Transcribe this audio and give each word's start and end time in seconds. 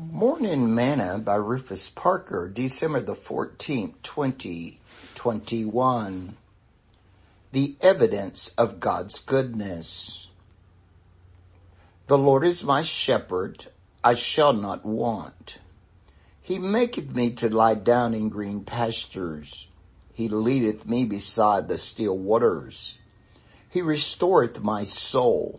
Morning 0.00 0.76
Manna 0.76 1.18
by 1.18 1.34
Rufus 1.34 1.88
Parker, 1.88 2.48
December 2.48 3.00
the 3.00 3.16
14th, 3.16 3.94
2021. 4.04 6.36
The 7.50 7.74
evidence 7.80 8.54
of 8.56 8.78
God's 8.78 9.18
goodness. 9.18 10.28
The 12.06 12.16
Lord 12.16 12.44
is 12.44 12.62
my 12.62 12.82
shepherd, 12.82 13.66
I 14.04 14.14
shall 14.14 14.52
not 14.52 14.86
want. 14.86 15.58
He 16.40 16.60
maketh 16.60 17.12
me 17.12 17.32
to 17.32 17.52
lie 17.52 17.74
down 17.74 18.14
in 18.14 18.28
green 18.28 18.62
pastures. 18.62 19.68
He 20.14 20.28
leadeth 20.28 20.86
me 20.86 21.06
beside 21.06 21.66
the 21.66 21.76
still 21.76 22.16
waters. 22.16 23.00
He 23.68 23.82
restoreth 23.82 24.60
my 24.60 24.84
soul. 24.84 25.58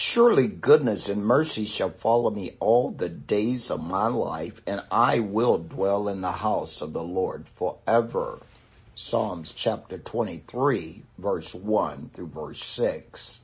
Surely 0.00 0.46
goodness 0.46 1.08
and 1.08 1.26
mercy 1.26 1.64
shall 1.64 1.90
follow 1.90 2.30
me 2.30 2.52
all 2.60 2.92
the 2.92 3.08
days 3.08 3.68
of 3.68 3.82
my 3.82 4.06
life, 4.06 4.62
and 4.64 4.80
I 4.92 5.18
will 5.18 5.58
dwell 5.58 6.06
in 6.06 6.20
the 6.20 6.30
house 6.30 6.80
of 6.80 6.92
the 6.92 7.02
Lord 7.02 7.48
forever. 7.48 8.38
Psalms 8.94 9.52
chapter 9.52 9.98
23 9.98 11.02
verse 11.18 11.52
1 11.52 12.12
through 12.14 12.28
verse 12.28 12.62
6. 12.62 13.40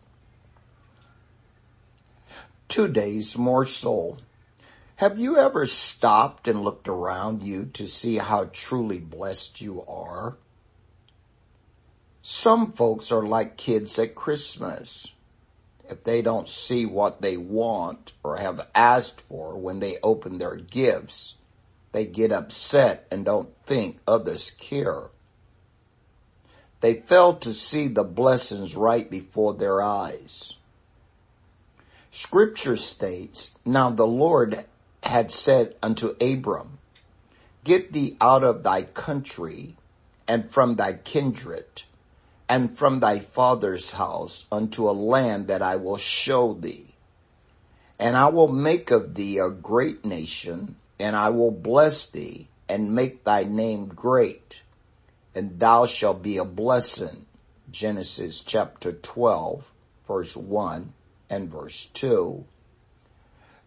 Two 2.69 2.87
days 2.87 3.37
more 3.37 3.63
morsel. 3.63 4.21
Have 4.95 5.19
you 5.19 5.37
ever 5.37 5.67
stopped 5.67 6.47
and 6.47 6.63
looked 6.63 6.87
around 6.87 7.43
you 7.43 7.65
to 7.73 7.89
see 7.89 8.19
how 8.19 8.49
truly 8.53 9.01
blessed 9.01 9.61
you 9.61 9.85
are? 9.89 10.37
Some 12.23 12.71
folks 12.71 13.11
are 13.11 13.27
like 13.27 13.57
kids 13.57 13.99
at 13.99 14.15
Christmas 14.15 15.15
if 15.89 16.05
they 16.05 16.23
don't 16.23 16.49
see 16.49 16.87
what 16.87 17.21
they 17.21 17.37
want 17.37 18.13
or 18.23 18.37
have 18.37 18.67
asked 18.75 19.23
for 19.23 19.57
when 19.57 19.81
they 19.81 19.99
open 20.03 20.39
their 20.39 20.57
gifts, 20.57 21.37
they 21.93 22.07
get 22.07 22.33
upset 22.33 23.07
and 23.11 23.25
don't 23.25 23.51
think 23.65 23.99
others 24.07 24.51
care. 24.53 25.05
They 26.81 26.95
fail 26.95 27.35
to 27.35 27.53
see 27.53 27.89
the 27.89 28.05
blessings 28.05 28.77
right 28.77 29.11
before 29.11 29.55
their 29.55 29.81
eyes. 29.81 30.55
Scripture 32.11 32.77
states, 32.77 33.53
Now 33.65 33.91
the 33.91 34.07
Lord 34.07 34.65
had 35.03 35.31
said 35.31 35.77
unto 35.83 36.17
Abram, 36.21 36.79
Get 37.63 37.93
thee 37.93 38.17
out 38.21 38.45
of 38.45 38.63
thy 38.63 38.83
country 38.83 39.77
and 40.29 40.51
from 40.51 40.77
thy 40.77 40.95
kindred 40.95 41.83
and 42.49 42.77
from 42.77 43.01
thy 43.01 43.19
father's 43.19 43.93
house 43.93 44.47
unto 44.53 44.89
a 44.89 44.93
land 44.93 45.49
that 45.49 45.63
I 45.63 45.77
will 45.77 45.97
show 45.97 46.55
thee. 46.55 46.95
And 47.99 48.17
I 48.17 48.29
will 48.29 48.49
make 48.49 48.91
of 48.91 49.15
thee 49.15 49.39
a 49.39 49.51
great 49.51 50.05
nation, 50.05 50.77
and 50.99 51.17
I 51.17 51.31
will 51.31 51.51
bless 51.51 52.07
thee, 52.07 52.49
and 52.69 52.95
make 52.95 53.25
thy 53.25 53.45
name 53.45 53.87
great, 53.87 54.63
and 55.35 55.59
thou 55.59 55.87
shalt 55.87 56.23
be 56.23 56.37
a 56.37 56.45
blessing. 56.45 57.27
Genesis 57.71 58.41
chapter 58.41 58.93
12, 58.93 59.71
verse 60.07 60.37
1 60.37 60.93
and 61.31 61.51
verse 61.51 61.87
2. 61.95 62.45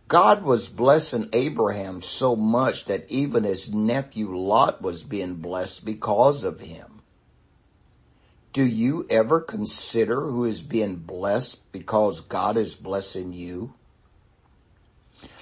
God 0.08 0.44
was 0.44 0.70
blessing 0.70 1.28
Abraham 1.34 2.02
so 2.02 2.36
much 2.36 2.86
that 2.86 3.10
even 3.12 3.44
his 3.44 3.74
nephew 3.74 4.34
Lot 4.34 4.82
was 4.82 5.04
being 5.04 5.36
blessed 5.36 5.84
because 5.84 6.46
of 6.46 6.62
him. 6.62 6.97
Do 8.58 8.66
you 8.66 9.06
ever 9.12 9.40
consider 9.40 10.20
who 10.20 10.44
is 10.44 10.62
being 10.62 10.96
blessed 10.96 11.72
because 11.72 12.22
God 12.22 12.58
is 12.58 12.76
blessing 12.76 13.32
you? 13.32 13.76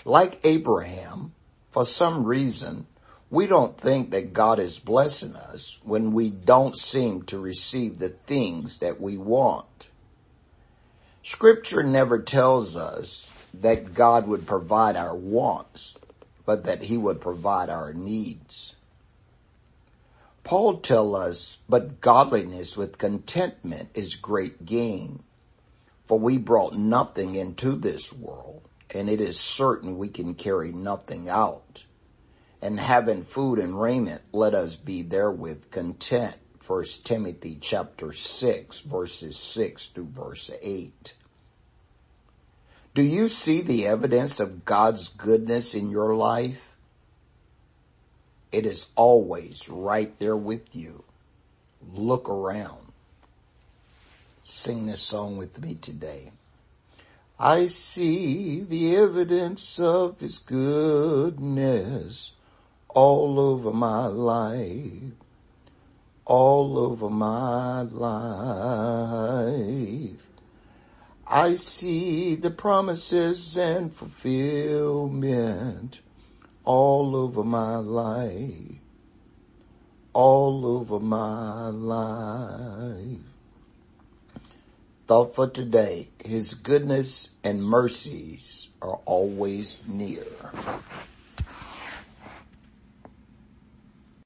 Like 0.03 0.41
Abraham, 0.43 1.33
for 1.71 1.85
some 1.85 2.25
reason, 2.25 2.87
we 3.29 3.47
don't 3.47 3.79
think 3.79 4.11
that 4.11 4.33
God 4.33 4.59
is 4.59 4.79
blessing 4.79 5.33
us 5.33 5.79
when 5.85 6.11
we 6.11 6.29
don't 6.29 6.77
seem 6.77 7.21
to 7.27 7.39
receive 7.39 7.99
the 7.99 8.09
things 8.09 8.79
that 8.79 8.99
we 8.99 9.15
want. 9.15 9.89
Scripture 11.23 11.83
never 11.83 12.19
tells 12.19 12.75
us 12.75 13.31
that 13.53 13.93
God 13.93 14.27
would 14.27 14.45
provide 14.45 14.97
our 14.97 15.15
wants, 15.15 15.97
but 16.45 16.65
that 16.65 16.81
he 16.81 16.97
would 16.97 17.21
provide 17.21 17.69
our 17.69 17.93
needs. 17.93 18.75
Paul 20.45 20.77
tells 20.77 21.15
us, 21.15 21.57
but 21.67 21.99
godliness 21.99 22.77
with 22.77 22.99
contentment 22.99 23.89
is 23.95 24.15
great 24.15 24.63
gain. 24.63 25.23
For 26.07 26.19
we 26.19 26.37
brought 26.37 26.75
nothing 26.75 27.33
into 27.33 27.71
this 27.71 28.13
world, 28.13 28.61
and 28.93 29.09
it 29.09 29.19
is 29.19 29.39
certain 29.39 29.97
we 29.97 30.07
can 30.07 30.35
carry 30.35 30.71
nothing 30.71 31.27
out. 31.27 31.85
And 32.61 32.79
having 32.79 33.23
food 33.23 33.57
and 33.57 33.81
raiment, 33.81 34.21
let 34.31 34.53
us 34.53 34.75
be 34.75 35.01
therewith 35.01 35.71
content. 35.71 36.35
First 36.59 37.07
Timothy 37.07 37.57
chapter 37.59 38.13
6 38.13 38.79
verses 38.81 39.37
6 39.37 39.87
through 39.87 40.09
verse 40.09 40.51
8. 40.61 41.15
Do 42.93 43.01
you 43.01 43.29
see 43.29 43.63
the 43.63 43.87
evidence 43.87 44.39
of 44.39 44.63
God's 44.63 45.09
goodness 45.09 45.73
in 45.73 45.89
your 45.89 46.15
life? 46.15 46.74
It 48.51 48.65
is 48.65 48.87
always 48.95 49.69
right 49.69 50.17
there 50.19 50.37
with 50.37 50.75
you. 50.75 51.03
Look 51.93 52.29
around. 52.29 52.91
Sing 54.43 54.85
this 54.85 55.01
song 55.01 55.37
with 55.37 55.61
me 55.61 55.75
today. 55.75 56.31
I 57.39 57.67
see 57.67 58.63
the 58.63 58.95
evidence 58.95 59.79
of 59.79 60.19
his 60.19 60.39
goodness 60.39 62.33
all 62.89 63.39
over 63.39 63.71
my 63.73 64.05
life, 64.05 65.11
all 66.23 66.79
over 66.79 67.09
my 67.09 67.81
life. 67.81 69.55
I 71.27 71.55
see 71.55 72.35
the 72.35 72.51
promises 72.51 73.57
and 73.57 73.93
fulfillment 73.93 75.99
all 76.65 77.15
over 77.15 77.43
my 77.43 77.77
life, 77.77 78.79
all 80.13 80.65
over 80.65 80.99
my 80.99 81.67
life. 81.67 83.19
Thought 85.07 85.35
for 85.35 85.47
today, 85.47 86.09
His 86.23 86.55
goodness 86.55 87.29
and 87.43 87.63
mercies 87.63 88.69
are 88.81 88.99
always 89.05 89.81
near. 89.87 90.25